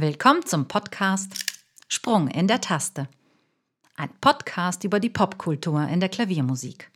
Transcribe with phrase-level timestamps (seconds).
[0.00, 3.06] Willkommen zum Podcast Sprung in der Taste.
[3.96, 6.90] Ein Podcast über die Popkultur in der Klaviermusik.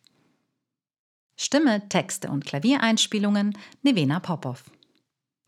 [1.38, 4.64] Stimme, Texte und Klaviereinspielungen Nevena Popov.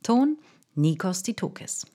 [0.02, 0.36] Ton
[0.74, 1.86] Nikos Titokis.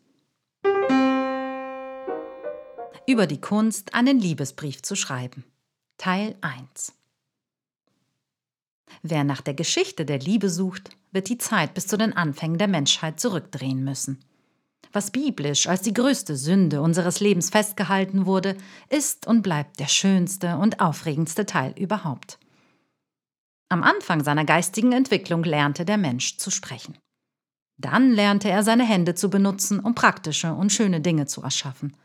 [3.06, 5.44] Über die Kunst, einen Liebesbrief zu schreiben.
[5.98, 6.94] Teil 1.
[9.04, 12.68] Wer nach der Geschichte der Liebe sucht, wird die Zeit bis zu den Anfängen der
[12.68, 14.26] Menschheit zurückdrehen müssen.
[14.94, 18.58] Was biblisch als die größte Sünde unseres Lebens festgehalten wurde,
[18.90, 22.38] ist und bleibt der schönste und aufregendste Teil überhaupt.
[23.70, 26.98] Am Anfang seiner geistigen Entwicklung lernte der Mensch zu sprechen.
[27.78, 31.96] Dann lernte er seine Hände zu benutzen, um praktische und schöne Dinge zu erschaffen.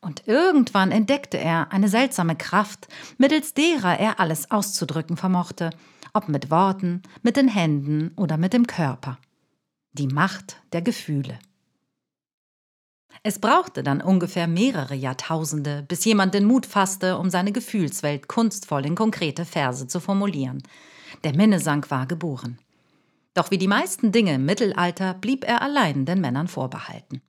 [0.00, 2.86] Und irgendwann entdeckte er eine seltsame Kraft,
[3.18, 5.70] mittels derer er alles auszudrücken vermochte,
[6.12, 9.18] ob mit Worten, mit den Händen oder mit dem Körper.
[9.92, 11.38] Die Macht der Gefühle.
[13.22, 18.86] Es brauchte dann ungefähr mehrere Jahrtausende, bis jemand den Mut fasste, um seine Gefühlswelt kunstvoll
[18.86, 20.62] in konkrete Verse zu formulieren.
[21.24, 22.58] Der Minnesang war geboren.
[23.34, 27.22] Doch wie die meisten Dinge im Mittelalter blieb er allein den Männern vorbehalten.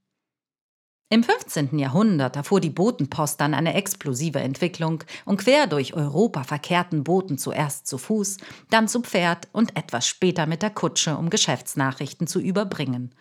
[1.10, 1.78] Im 15.
[1.78, 7.86] Jahrhundert erfuhr die Botenpost dann eine explosive Entwicklung und quer durch Europa verkehrten Boten zuerst
[7.86, 8.38] zu Fuß,
[8.70, 13.14] dann zu Pferd und etwas später mit der Kutsche, um Geschäftsnachrichten zu überbringen.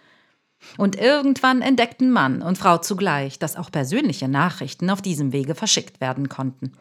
[0.76, 6.00] Und irgendwann entdeckten Mann und Frau zugleich, dass auch persönliche Nachrichten auf diesem Wege verschickt
[6.00, 6.72] werden konnten.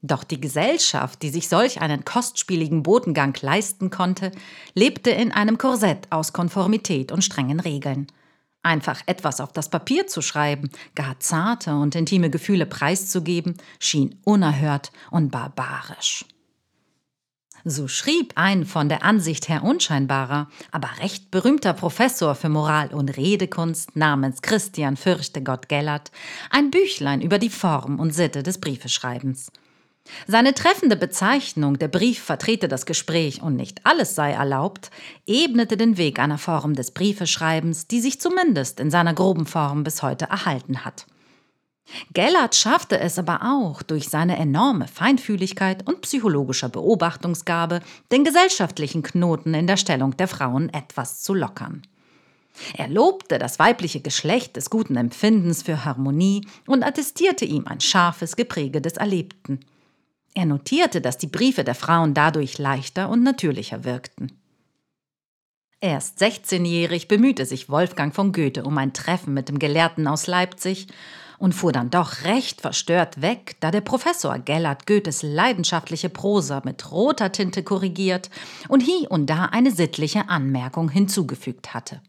[0.00, 4.30] Doch die Gesellschaft, die sich solch einen kostspieligen Botengang leisten konnte,
[4.74, 8.06] lebte in einem Korsett aus Konformität und strengen Regeln.
[8.62, 14.92] Einfach etwas auf das Papier zu schreiben, gar zarte und intime Gefühle preiszugeben, schien unerhört
[15.10, 16.24] und barbarisch.
[17.70, 23.18] So schrieb ein von der Ansicht her unscheinbarer, aber recht berühmter Professor für Moral und
[23.18, 26.10] Redekunst namens Christian Fürchtegott Gellert
[26.50, 29.52] ein Büchlein über die Form und Sitte des Briefeschreibens.
[30.26, 34.90] Seine treffende Bezeichnung, der Brief vertrete das Gespräch und nicht alles sei erlaubt,
[35.26, 40.02] ebnete den Weg einer Form des Briefeschreibens, die sich zumindest in seiner groben Form bis
[40.02, 41.04] heute erhalten hat.
[42.12, 47.80] Gellert schaffte es aber auch, durch seine enorme Feinfühligkeit und psychologischer Beobachtungsgabe
[48.12, 51.82] den gesellschaftlichen Knoten in der Stellung der Frauen etwas zu lockern.
[52.74, 58.36] Er lobte das weibliche Geschlecht des guten Empfindens für Harmonie und attestierte ihm ein scharfes
[58.36, 59.60] Gepräge des Erlebten.
[60.34, 64.32] Er notierte, dass die Briefe der Frauen dadurch leichter und natürlicher wirkten.
[65.80, 70.88] Erst 16-jährig bemühte sich Wolfgang von Goethe um ein Treffen mit dem Gelehrten aus Leipzig
[71.38, 76.90] und fuhr dann doch recht verstört weg, da der Professor Gellert Goethes leidenschaftliche Prosa mit
[76.90, 78.30] roter Tinte korrigiert
[78.68, 82.02] und hie und da eine sittliche Anmerkung hinzugefügt hatte.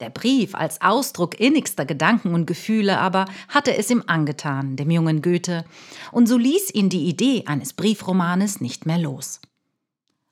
[0.00, 5.22] Der Brief als Ausdruck innigster Gedanken und Gefühle aber hatte es ihm angetan, dem jungen
[5.22, 5.64] Goethe,
[6.12, 9.40] und so ließ ihn die Idee eines Briefromanes nicht mehr los.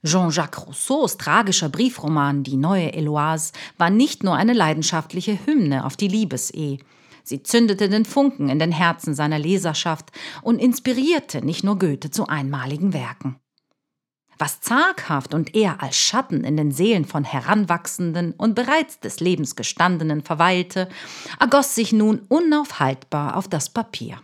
[0.05, 6.07] Jean-Jacques Rousseaus tragischer Briefroman Die neue Eloise war nicht nur eine leidenschaftliche Hymne auf die
[6.07, 6.79] Liebesehe,
[7.27, 12.27] sie zündete den Funken in den Herzen seiner Leserschaft und inspirierte nicht nur Goethe zu
[12.29, 13.37] einmaligen Werken.
[14.39, 19.57] Was zaghaft und eher als Schatten in den Seelen von Heranwachsenden und bereits des Lebens
[19.57, 20.89] gestandenen verweilte,
[21.41, 24.21] ergoss sich nun unaufhaltbar auf das Papier.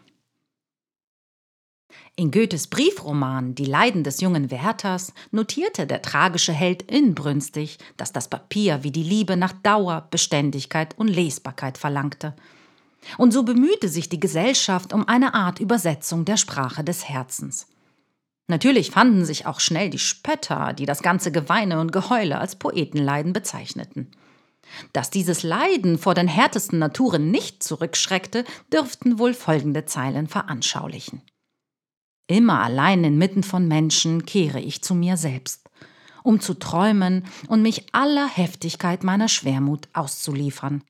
[2.14, 8.28] In Goethes Briefroman Die Leiden des jungen Werthers notierte der tragische Held inbrünstig, dass das
[8.28, 12.36] Papier wie die Liebe nach Dauer, Beständigkeit und Lesbarkeit verlangte.
[13.18, 17.66] Und so bemühte sich die Gesellschaft um eine Art Übersetzung der Sprache des Herzens.
[18.48, 23.32] Natürlich fanden sich auch schnell die Spötter, die das ganze Geweine und Geheule als Poetenleiden
[23.32, 24.10] bezeichneten.
[24.92, 31.22] Dass dieses Leiden vor den härtesten Naturen nicht zurückschreckte, dürften wohl folgende Zeilen veranschaulichen.
[32.26, 35.68] Immer allein inmitten von Menschen kehre ich zu mir selbst,
[36.22, 40.84] um zu träumen und mich aller Heftigkeit meiner Schwermut auszuliefern.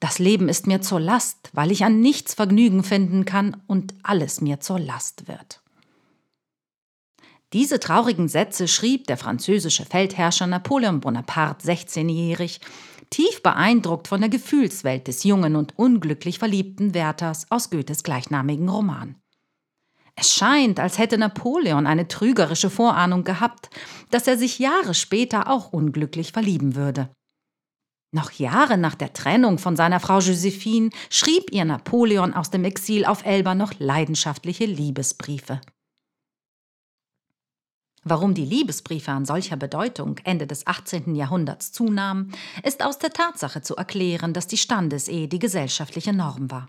[0.00, 4.40] Das Leben ist mir zur Last, weil ich an nichts Vergnügen finden kann und alles
[4.40, 5.62] mir zur Last wird.
[7.52, 12.60] Diese traurigen Sätze schrieb der französische Feldherrscher Napoleon Bonaparte 16-jährig,
[13.10, 19.14] tief beeindruckt von der Gefühlswelt des jungen und unglücklich verliebten Werthers aus Goethes gleichnamigen Roman.
[20.16, 23.70] Es scheint, als hätte Napoleon eine trügerische Vorahnung gehabt,
[24.10, 27.08] dass er sich Jahre später auch unglücklich verlieben würde.
[28.14, 33.04] Noch Jahre nach der Trennung von seiner Frau Josephine schrieb ihr Napoleon aus dem Exil
[33.04, 35.60] auf Elba noch leidenschaftliche Liebesbriefe.
[38.04, 41.16] Warum die Liebesbriefe an solcher Bedeutung Ende des 18.
[41.16, 42.30] Jahrhunderts zunahmen,
[42.62, 46.68] ist aus der Tatsache zu erklären, dass die Standesehe die gesellschaftliche Norm war.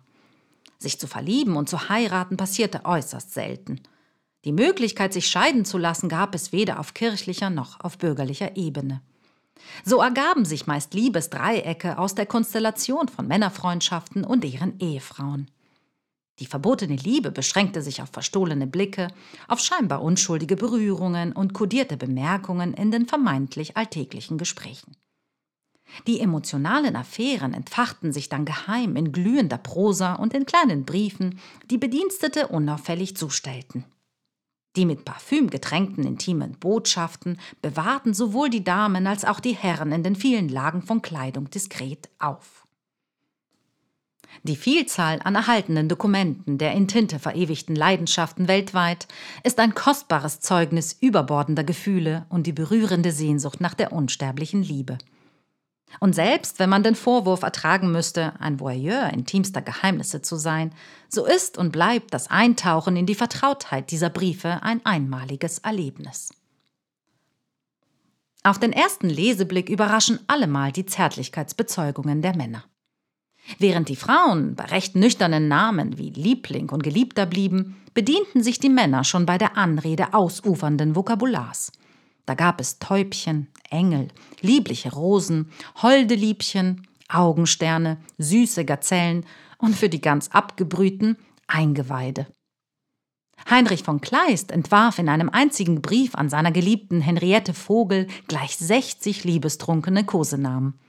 [0.79, 3.81] Sich zu verlieben und zu heiraten passierte äußerst selten.
[4.45, 9.03] Die Möglichkeit, sich scheiden zu lassen, gab es weder auf kirchlicher noch auf bürgerlicher Ebene.
[9.83, 15.49] So ergaben sich meist Liebesdreiecke aus der Konstellation von Männerfreundschaften und deren Ehefrauen.
[16.39, 19.07] Die verbotene Liebe beschränkte sich auf verstohlene Blicke,
[19.47, 24.97] auf scheinbar unschuldige Berührungen und kodierte Bemerkungen in den vermeintlich alltäglichen Gesprächen.
[26.07, 31.77] Die emotionalen Affären entfachten sich dann geheim in glühender Prosa und in kleinen Briefen, die
[31.77, 33.85] Bedienstete unauffällig zustellten.
[34.75, 40.03] Die mit Parfüm getränkten intimen Botschaften bewahrten sowohl die Damen als auch die Herren in
[40.03, 42.65] den vielen Lagen von Kleidung diskret auf.
[44.43, 49.07] Die Vielzahl an erhaltenen Dokumenten der in Tinte verewigten Leidenschaften weltweit
[49.43, 54.97] ist ein kostbares Zeugnis überbordender Gefühle und die berührende Sehnsucht nach der unsterblichen Liebe.
[55.99, 60.73] Und selbst wenn man den Vorwurf ertragen müsste, ein Voyeur intimster Geheimnisse zu sein,
[61.09, 66.29] so ist und bleibt das Eintauchen in die Vertrautheit dieser Briefe ein einmaliges Erlebnis.
[68.43, 72.63] Auf den ersten Leseblick überraschen allemal die Zärtlichkeitsbezeugungen der Männer.
[73.59, 78.69] Während die Frauen bei recht nüchternen Namen wie Liebling und Geliebter blieben, bedienten sich die
[78.69, 81.71] Männer schon bei der Anrede ausufernden Vokabulars.
[82.25, 84.07] Da gab es Täubchen, Engel,
[84.41, 85.51] liebliche Rosen,
[85.81, 89.25] holde Liebchen, Augensterne, süße Gazellen
[89.57, 91.17] und für die ganz Abgebrühten
[91.47, 92.27] Eingeweide.
[93.49, 99.23] Heinrich von Kleist entwarf in einem einzigen Brief an seiner geliebten Henriette Vogel gleich 60
[99.23, 100.79] liebestrunkene Kosenamen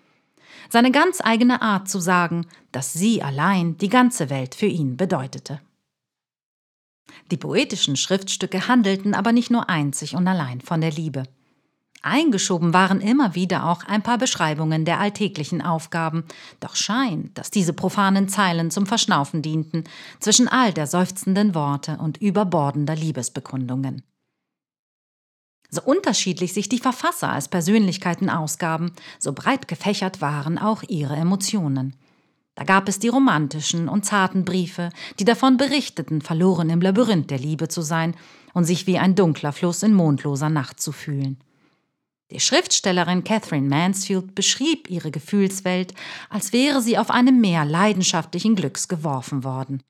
[0.70, 5.60] seine ganz eigene Art zu sagen, dass sie allein die ganze Welt für ihn bedeutete.
[7.30, 11.24] Die poetischen Schriftstücke handelten aber nicht nur einzig und allein von der Liebe.
[12.02, 16.24] Eingeschoben waren immer wieder auch ein paar Beschreibungen der alltäglichen Aufgaben,
[16.60, 19.84] doch scheint, dass diese profanen Zeilen zum Verschnaufen dienten
[20.20, 24.02] zwischen all der seufzenden Worte und überbordender Liebesbekundungen.
[25.68, 31.96] So unterschiedlich sich die Verfasser als Persönlichkeiten ausgaben, so breit gefächert waren auch ihre Emotionen.
[32.56, 34.88] Da gab es die romantischen und zarten Briefe,
[35.18, 38.16] die davon berichteten, verloren im Labyrinth der Liebe zu sein
[38.54, 41.38] und sich wie ein dunkler Fluss in mondloser Nacht zu fühlen.
[42.30, 45.92] Die Schriftstellerin Catherine Mansfield beschrieb ihre Gefühlswelt,
[46.30, 49.82] als wäre sie auf einem Meer leidenschaftlichen Glücks geworfen worden.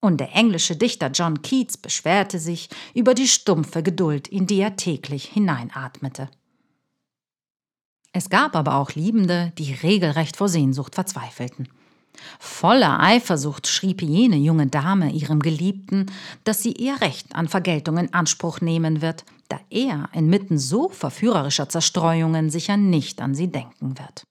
[0.00, 4.76] Und der englische Dichter John Keats beschwerte sich über die stumpfe Geduld, in die er
[4.76, 6.30] täglich hineinatmete.
[8.12, 11.68] Es gab aber auch Liebende, die regelrecht vor Sehnsucht verzweifelten.
[12.38, 16.06] Voller Eifersucht schrieb jene junge Dame ihrem Geliebten,
[16.44, 21.68] dass sie ihr Recht an Vergeltung in Anspruch nehmen wird, da er inmitten so verführerischer
[21.68, 24.24] Zerstreuungen sicher nicht an sie denken wird.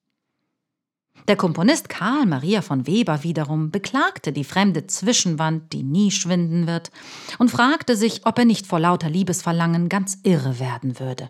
[1.28, 6.89] Der Komponist Karl Maria von Weber wiederum beklagte die fremde Zwischenwand, die nie schwinden wird,
[7.38, 11.30] und fragte sich, ob er nicht vor lauter Liebesverlangen ganz irre werden würde.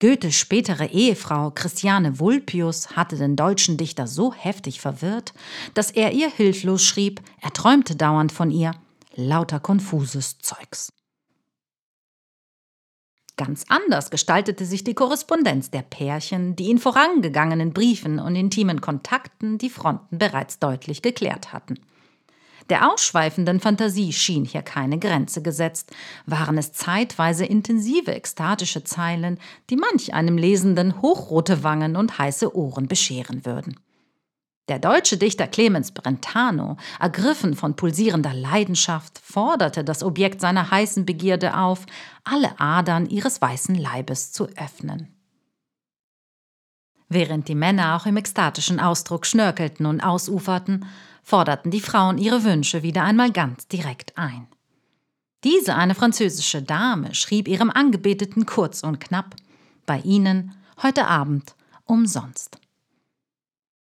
[0.00, 5.34] Goethes spätere Ehefrau Christiane Vulpius hatte den deutschen Dichter so heftig verwirrt,
[5.74, 8.72] dass er ihr hilflos schrieb, er träumte dauernd von ihr,
[9.16, 10.92] lauter konfuses Zeugs.
[13.36, 19.58] Ganz anders gestaltete sich die Korrespondenz der Pärchen, die in vorangegangenen Briefen und intimen Kontakten
[19.58, 21.80] die Fronten bereits deutlich geklärt hatten.
[22.68, 25.90] Der ausschweifenden Fantasie schien hier keine Grenze gesetzt,
[26.26, 29.38] waren es zeitweise intensive ekstatische Zeilen,
[29.70, 33.80] die manch einem Lesenden hochrote Wangen und heiße Ohren bescheren würden.
[34.68, 41.56] Der deutsche Dichter Clemens Brentano, ergriffen von pulsierender Leidenschaft, forderte das Objekt seiner heißen Begierde
[41.56, 41.86] auf,
[42.22, 45.08] alle Adern ihres weißen Leibes zu öffnen.
[47.08, 50.84] Während die Männer auch im ekstatischen Ausdruck schnörkelten und ausuferten,
[51.28, 54.46] forderten die Frauen ihre Wünsche wieder einmal ganz direkt ein.
[55.44, 59.36] Diese, eine französische Dame, schrieb ihrem Angebeteten kurz und knapp:
[59.84, 61.54] Bei Ihnen heute Abend
[61.84, 62.58] umsonst.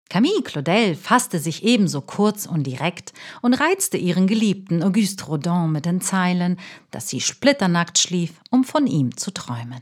[0.09, 5.85] Camille Claudel fasste sich ebenso kurz und direkt und reizte ihren Geliebten Auguste Rodin mit
[5.85, 6.57] den Zeilen,
[6.91, 9.81] dass sie splitternackt schlief, um von ihm zu träumen.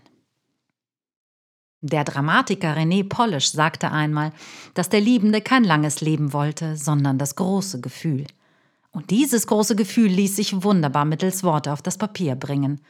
[1.83, 4.33] Der Dramatiker René Polish sagte einmal,
[4.75, 8.27] dass der Liebende kein langes Leben wollte, sondern das große Gefühl.
[8.91, 12.81] Und dieses große Gefühl ließ sich wunderbar mittels Worte auf das Papier bringen.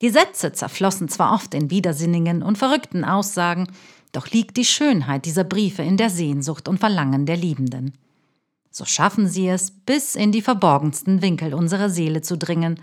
[0.00, 3.68] Die Sätze zerflossen zwar oft in widersinnigen und verrückten Aussagen,
[4.12, 7.92] doch liegt die Schönheit dieser Briefe in der Sehnsucht und Verlangen der Liebenden.
[8.70, 12.80] So schaffen sie es, bis in die verborgensten Winkel unserer Seele zu dringen,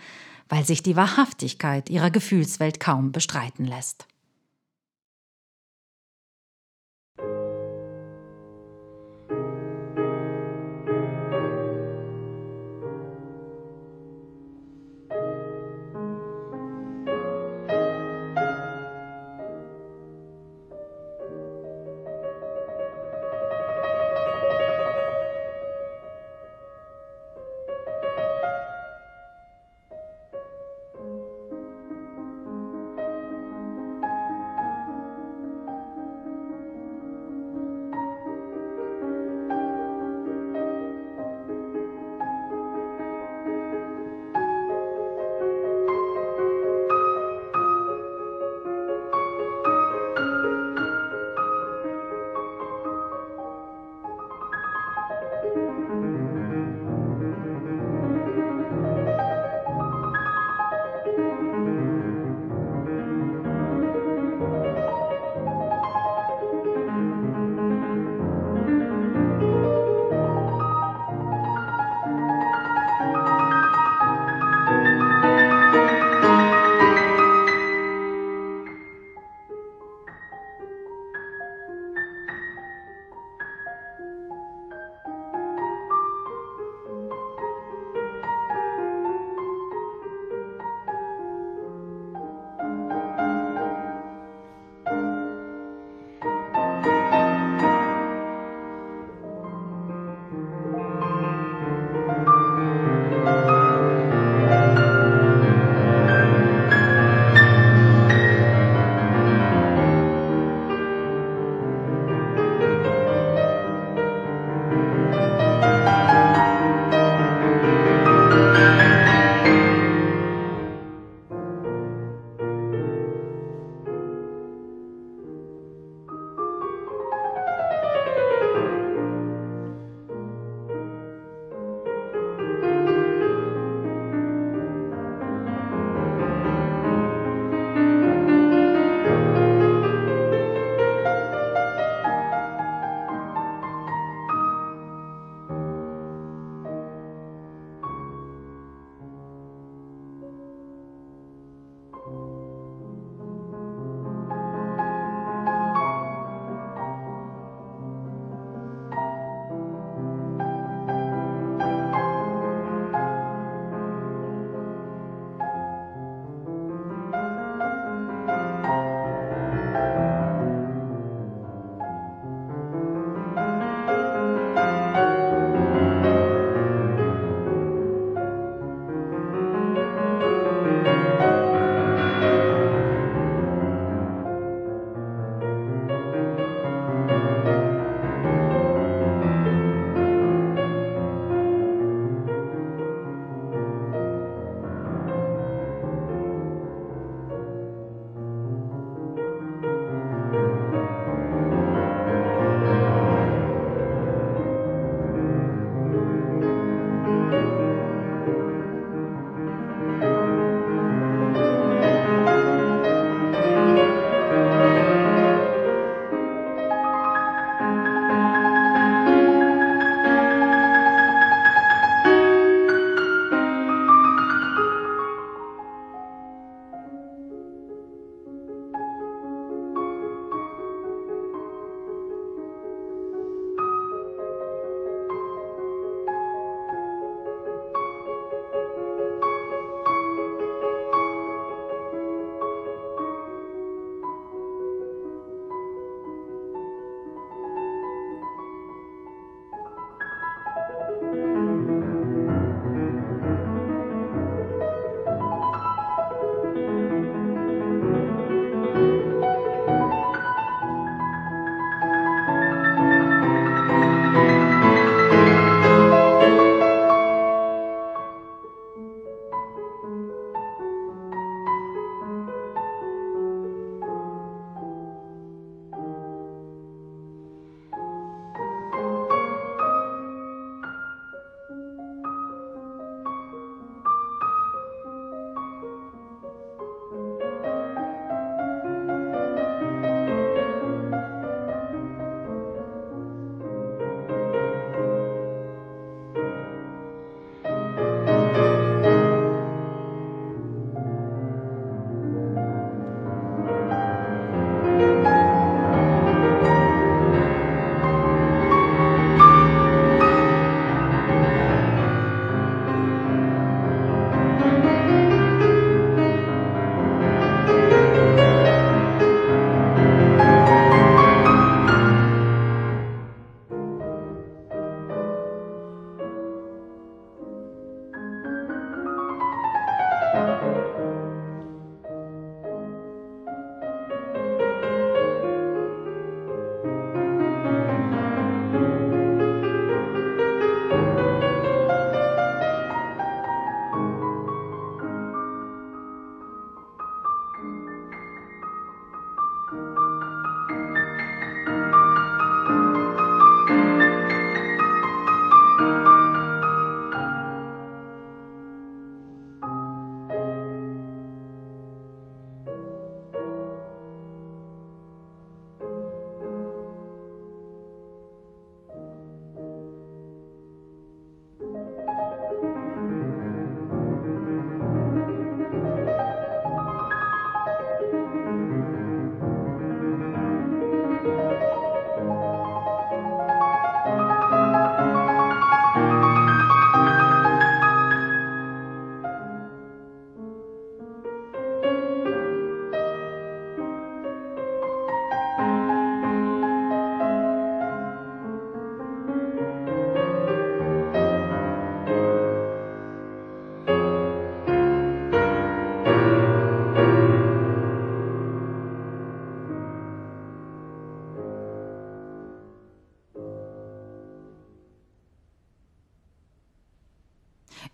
[0.50, 4.06] weil sich die Wahrhaftigkeit ihrer Gefühlswelt kaum bestreiten lässt.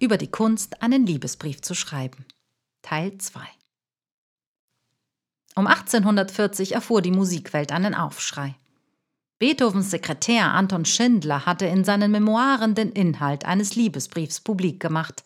[0.08, 2.24] Über die Kunst, einen Liebesbrief zu schreiben.
[2.82, 3.42] Teil 2
[5.58, 8.56] Um 1840 erfuhr die Musikwelt einen Aufschrei.
[9.38, 15.26] Beethovens Sekretär Anton Schindler hatte in seinen Memoiren den Inhalt eines Liebesbriefs publik gemacht.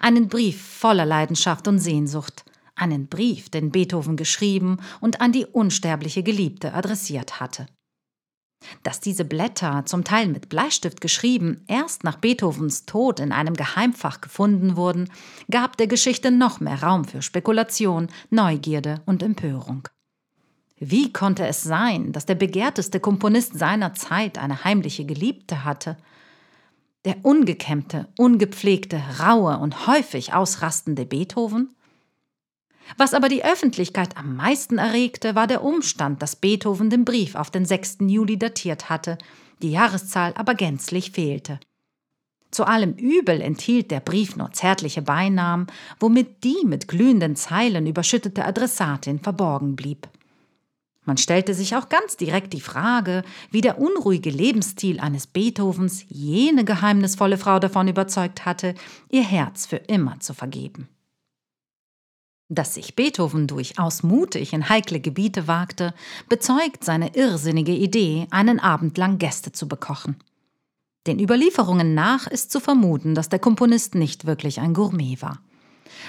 [0.00, 2.44] Einen Brief voller Leidenschaft und Sehnsucht.
[2.76, 7.66] Einen Brief, den Beethoven geschrieben und an die unsterbliche Geliebte adressiert hatte.
[8.82, 14.20] Dass diese Blätter, zum Teil mit Bleistift geschrieben, erst nach Beethovens Tod in einem Geheimfach
[14.20, 15.10] gefunden wurden,
[15.50, 19.88] gab der Geschichte noch mehr Raum für Spekulation, Neugierde und Empörung.
[20.78, 25.98] Wie konnte es sein, dass der begehrteste Komponist seiner Zeit eine heimliche Geliebte hatte?
[27.04, 31.74] Der ungekämmte, ungepflegte, raue und häufig ausrastende Beethoven?
[32.96, 37.50] Was aber die Öffentlichkeit am meisten erregte, war der Umstand, dass Beethoven den Brief auf
[37.50, 37.98] den 6.
[38.00, 39.18] Juli datiert hatte,
[39.62, 41.60] die Jahreszahl aber gänzlich fehlte.
[42.50, 45.68] Zu allem Übel enthielt der Brief nur zärtliche Beinamen,
[46.00, 50.08] womit die mit glühenden Zeilen überschüttete Adressatin verborgen blieb.
[51.04, 56.64] Man stellte sich auch ganz direkt die Frage, wie der unruhige Lebensstil eines Beethovens jene
[56.64, 58.74] geheimnisvolle Frau davon überzeugt hatte,
[59.10, 60.88] ihr Herz für immer zu vergeben.
[62.52, 65.94] Dass sich Beethoven durchaus mutig in heikle Gebiete wagte,
[66.28, 70.16] bezeugt seine irrsinnige Idee, einen Abend lang Gäste zu bekochen.
[71.06, 75.38] Den Überlieferungen nach ist zu vermuten, dass der Komponist nicht wirklich ein Gourmet war.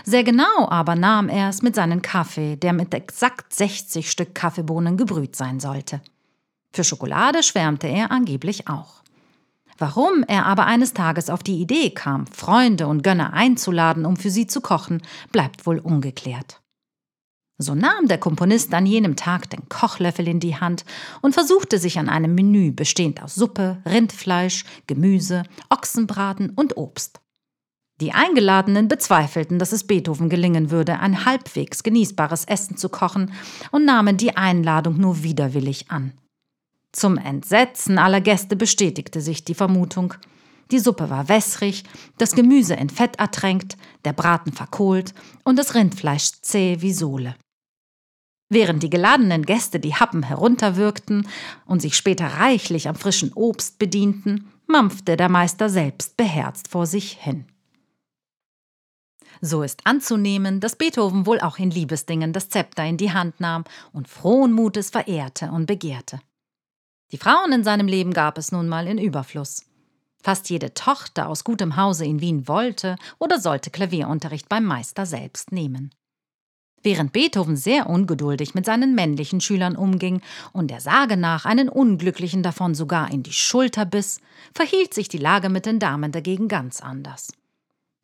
[0.04, 4.98] Sehr genau aber nahm er es mit seinem Kaffee, der mit exakt 60 Stück Kaffeebohnen
[4.98, 6.02] gebrüht sein sollte.
[6.74, 9.01] Für Schokolade schwärmte er angeblich auch.
[9.82, 14.30] Warum er aber eines Tages auf die Idee kam, Freunde und Gönner einzuladen, um für
[14.30, 16.62] sie zu kochen, bleibt wohl ungeklärt.
[17.58, 20.86] So nahm der Komponist an jenem Tag den Kochlöffel in die Hand
[21.24, 25.41] und versuchte sich an einem Menü bestehend aus Suppe, Rindfleisch, Gemüse,
[25.72, 27.20] Ochsenbraten und Obst.
[28.02, 33.34] Die Eingeladenen bezweifelten, dass es Beethoven gelingen würde, ein halbwegs genießbares Essen zu kochen
[33.72, 36.13] und nahmen die Einladung nur widerwillig an.
[36.92, 40.14] Zum Entsetzen aller Gäste bestätigte sich die Vermutung.
[40.72, 41.84] Die Suppe war wässrig,
[42.18, 47.36] das Gemüse in Fett ertränkt, der Braten verkohlt und das Rindfleisch zäh wie Sohle.
[48.50, 51.28] Während die geladenen Gäste die Happen herunterwürgten
[51.66, 57.14] und sich später reichlich am frischen Obst bedienten, mampfte der Meister selbst beherzt vor sich
[57.14, 57.46] hin.
[59.40, 63.64] So ist anzunehmen, dass Beethoven wohl auch in Liebesdingen das Zepter in die Hand nahm
[63.94, 66.20] und frohen Mutes verehrte und begehrte.
[67.12, 69.65] Die Frauen in seinem Leben gab es nun mal in Überfluss.
[70.24, 75.52] Fast jede Tochter aus gutem Hause in Wien wollte oder sollte Klavierunterricht beim Meister selbst
[75.52, 75.91] nehmen.
[76.84, 80.21] Während Beethoven sehr ungeduldig mit seinen männlichen Schülern umging
[80.52, 84.19] und der Sage nach einen Unglücklichen davon sogar in die Schulter biss,
[84.54, 87.34] verhielt sich die Lage mit den Damen dagegen ganz anders.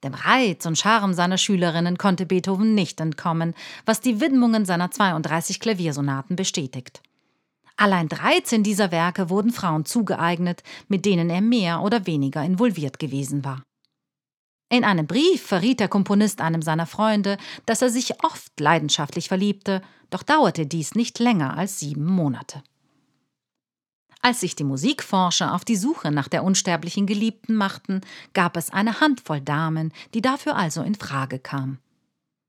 [0.04, 5.60] Dem Reiz und Charme seiner Schülerinnen konnte Beethoven nicht entkommen, was die Widmungen seiner 32
[5.60, 7.02] Klaviersonaten bestätigt.
[7.78, 13.46] Allein 13 dieser Werke wurden Frauen zugeeignet, mit denen er mehr oder weniger involviert gewesen
[13.46, 13.62] war.
[14.70, 19.82] In einem Brief verriet der Komponist einem seiner Freunde, dass er sich oft leidenschaftlich verliebte,
[20.10, 22.64] doch dauerte dies nicht länger als sieben Monate.
[24.22, 28.02] Als sich die Musikforscher auf die Suche nach der unsterblichen Geliebten machten,
[28.34, 31.78] gab es eine Handvoll Damen, die dafür also in Frage kam.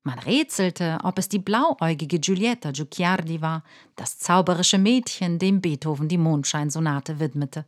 [0.04, 3.62] Man rätselte, ob es die blauäugige Giulietta Giucciardi war,
[3.96, 7.64] das zauberische Mädchen, dem Beethoven die Mondscheinsonate widmete.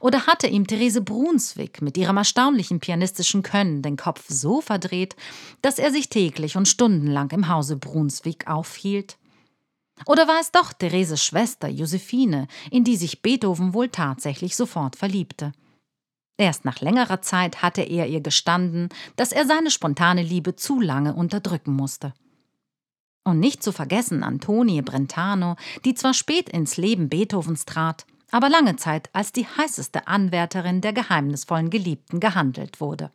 [0.00, 5.16] Oder hatte ihm Therese Brunswick mit ihrem erstaunlichen pianistischen Können den Kopf so verdreht,
[5.62, 9.16] dass er sich täglich und stundenlang im Hause Brunswick aufhielt?
[10.06, 15.52] Oder war es doch Thereses Schwester Josephine, in die sich Beethoven wohl tatsächlich sofort verliebte?
[16.40, 21.12] Erst nach längerer Zeit hatte er ihr gestanden, dass er seine spontane Liebe zu lange
[21.12, 22.14] unterdrücken musste.
[23.24, 28.76] Und nicht zu vergessen Antonie Brentano, die zwar spät ins Leben Beethovens trat, aber lange
[28.76, 33.10] Zeit als die heißeste Anwärterin der geheimnisvollen Geliebten gehandelt wurde.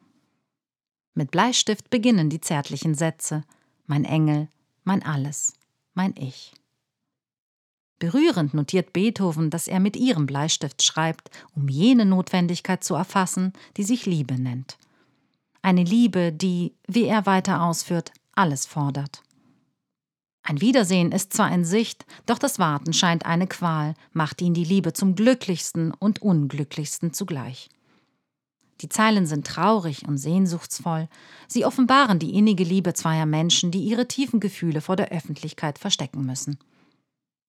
[1.15, 3.43] Mit Bleistift beginnen die zärtlichen Sätze
[3.87, 4.49] Mein Engel,
[4.83, 5.53] mein Alles,
[5.95, 6.53] mein Ich.
[7.99, 13.83] Berührend notiert Beethoven, dass er mit ihrem Bleistift schreibt, um jene Notwendigkeit zu erfassen, die
[13.83, 14.77] sich Liebe nennt.
[15.61, 19.21] Eine Liebe, die, wie er weiter ausführt, alles fordert.
[20.43, 24.63] Ein Wiedersehen ist zwar in Sicht, doch das Warten scheint eine Qual, macht ihn die
[24.63, 27.69] Liebe zum glücklichsten und unglücklichsten zugleich.
[28.81, 31.07] Die Zeilen sind traurig und sehnsuchtsvoll,
[31.47, 36.25] sie offenbaren die innige Liebe zweier Menschen, die ihre tiefen Gefühle vor der Öffentlichkeit verstecken
[36.25, 36.59] müssen.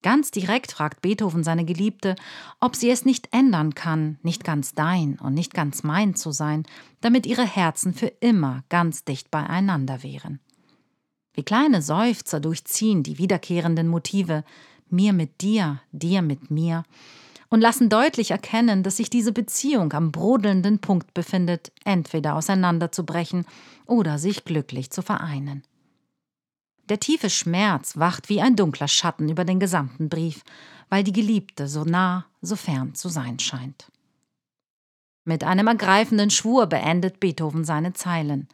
[0.03, 2.17] Ganz direkt fragt Beethoven seine Geliebte,
[2.61, 6.65] ob sie es nicht ändern kann, nicht ganz dein und nicht ganz mein zu sein,
[7.01, 10.41] damit ihre Herzen für immer ganz dicht beieinander wären.
[11.35, 14.45] Wie kleine Seufzer durchziehen die wiederkehrenden Motive
[14.89, 16.85] mir mit dir, dir mit mir,
[17.49, 23.45] und lassen deutlich erkennen, dass sich diese Beziehung am brodelnden Punkt befindet, entweder auseinanderzubrechen
[23.87, 25.63] oder sich glücklich zu vereinen.
[26.89, 30.43] Der tiefe Schmerz wacht wie ein dunkler Schatten über den gesamten Brief,
[30.89, 33.91] weil die Geliebte so nah, so fern zu sein scheint.
[35.25, 38.49] Mit einem ergreifenden Schwur beendet Beethoven seine Zeilen.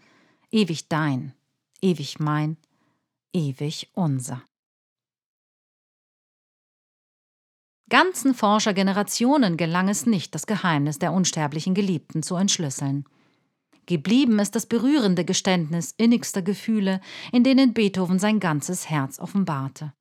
[0.51, 1.35] Ewig dein,
[1.83, 2.57] ewig mein,
[3.35, 4.43] ewig unser.
[7.91, 13.05] Ganzen Forschergenerationen gelang es nicht, das Geheimnis der unsterblichen Geliebten zu entschlüsseln.
[13.87, 17.01] Geblieben ist das berührende Geständnis innigster Gefühle,
[17.33, 19.93] in denen Beethoven sein ganzes Herz offenbarte.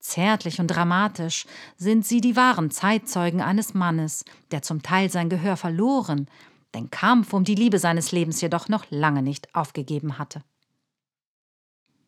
[0.00, 5.56] Zärtlich und dramatisch sind sie die wahren Zeitzeugen eines Mannes, der zum Teil sein Gehör
[5.56, 6.28] verloren,
[6.74, 10.42] den Kampf um die Liebe seines Lebens jedoch noch lange nicht aufgegeben hatte.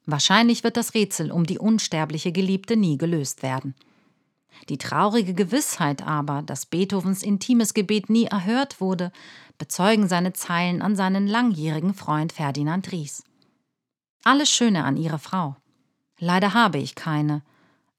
[0.06, 3.74] Wahrscheinlich wird das Rätsel um die unsterbliche Geliebte nie gelöst werden.
[4.68, 9.12] Die traurige Gewissheit aber, dass Beethovens intimes Gebet nie erhört wurde,
[9.58, 13.24] bezeugen seine Zeilen an seinen langjährigen Freund Ferdinand Ries.
[14.24, 15.56] Alles Schöne an ihre Frau.
[16.18, 17.42] Leider habe ich keine.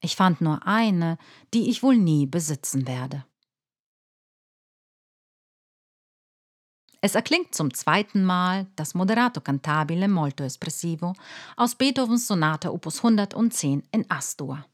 [0.00, 1.18] Ich fand nur eine,
[1.52, 3.24] die ich wohl nie besitzen werde.
[7.02, 11.14] Es erklingt zum zweiten Mal das Moderato cantabile molto espressivo
[11.56, 14.66] aus Beethovens Sonate Opus 110 in Astur.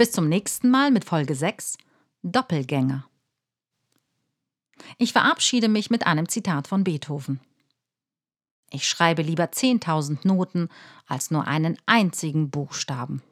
[0.00, 1.76] Bis zum nächsten Mal mit Folge 6
[2.22, 3.06] Doppelgänger.
[4.96, 7.38] Ich verabschiede mich mit einem Zitat von Beethoven.
[8.70, 10.70] Ich schreibe lieber 10.000 Noten
[11.06, 13.22] als nur einen einzigen Buchstaben.